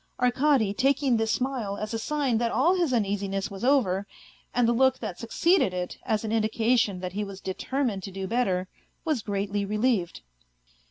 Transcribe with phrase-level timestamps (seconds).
[0.19, 4.07] Arkady, taking this smile as a sign that all his uneasiness was over,
[4.51, 8.11] and the look that succeeded it as an in dication that he was determined to
[8.11, 8.67] do better,
[9.05, 10.21] was greatly relieved.